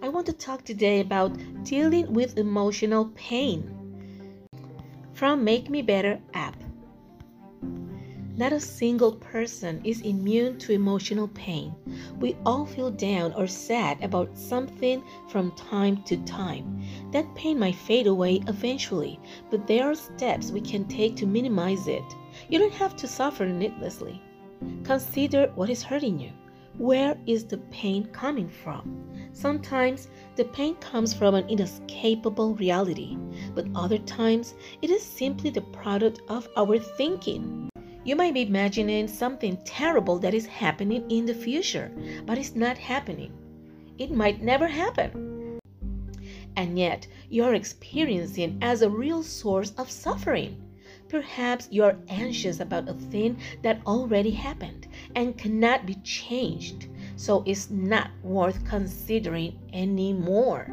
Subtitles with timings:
[0.00, 3.74] I want to talk today about dealing with emotional pain
[5.12, 6.54] from Make Me Better app.
[8.36, 11.74] Not a single person is immune to emotional pain.
[12.20, 16.80] We all feel down or sad about something from time to time.
[17.10, 19.18] That pain might fade away eventually,
[19.50, 22.04] but there are steps we can take to minimize it.
[22.48, 24.22] You don't have to suffer needlessly.
[24.84, 26.30] Consider what is hurting you.
[26.78, 29.04] Where is the pain coming from?
[29.32, 30.06] Sometimes
[30.36, 33.18] the pain comes from an inescapable reality,
[33.52, 37.68] but other times it is simply the product of our thinking.
[38.04, 41.90] You might be imagining something terrible that is happening in the future,
[42.24, 43.32] but it's not happening.
[43.98, 45.58] It might never happen.
[46.54, 50.62] And yet, you're experiencing as a real source of suffering.
[51.08, 57.70] Perhaps you're anxious about a thing that already happened and cannot be changed, so it's
[57.70, 60.70] not worth considering anymore.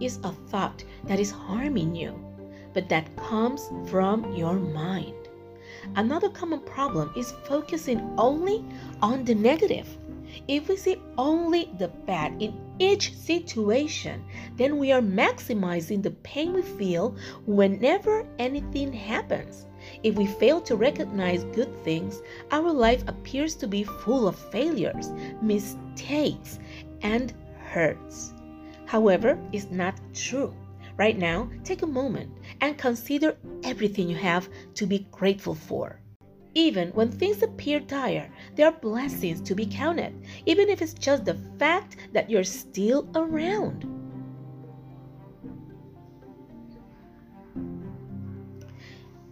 [0.00, 2.18] It's a thought that is harming you,
[2.74, 5.14] but that comes from your mind.
[5.94, 8.64] Another common problem is focusing only
[9.02, 9.86] on the negative.
[10.48, 14.24] If we see only the bad in each situation,
[14.56, 19.66] then we are maximizing the pain we feel whenever anything happens.
[20.02, 25.12] If we fail to recognize good things, our life appears to be full of failures,
[25.42, 26.58] mistakes,
[27.02, 27.32] and
[27.64, 28.32] hurts.
[28.86, 30.54] However, it's not true.
[30.96, 36.00] Right now, take a moment and consider everything you have to be grateful for.
[36.54, 40.14] Even when things appear dire, there are blessings to be counted,
[40.46, 43.95] even if it's just the fact that you're still around.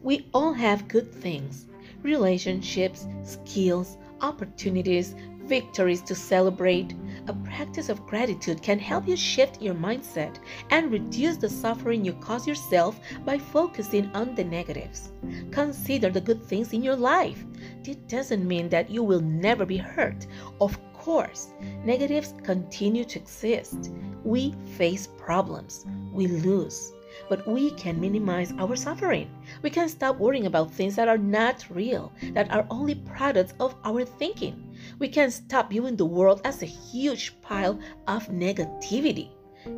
[0.04, 1.64] We all have good things
[2.02, 6.94] relationships, skills, opportunities, victories to celebrate.
[7.26, 10.36] A practice of gratitude can help you shift your mindset
[10.68, 15.10] and reduce the suffering you cause yourself by focusing on the negatives.
[15.50, 17.42] Consider the good things in your life.
[17.82, 20.26] This doesn't mean that you will never be hurt.
[20.60, 23.90] Of course, negatives continue to exist.
[24.22, 26.92] We face problems, we lose
[27.28, 29.30] but we can minimize our suffering.
[29.62, 33.74] We can stop worrying about things that are not real, that are only products of
[33.84, 34.76] our thinking.
[34.98, 39.30] We can stop viewing the world as a huge pile of negativity.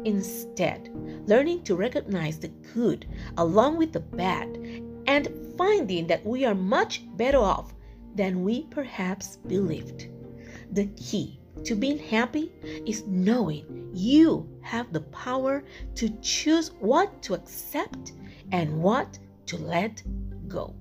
[0.05, 0.91] Instead,
[1.29, 4.59] learning to recognize the good along with the bad
[5.07, 7.73] and finding that we are much better off
[8.15, 10.09] than we perhaps believed.
[10.73, 12.53] The key to being happy
[12.87, 18.13] is knowing you have the power to choose what to accept
[18.53, 20.03] and what to let
[20.49, 20.75] go.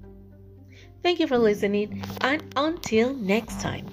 [1.01, 3.85] Thank you for listening, and until next time.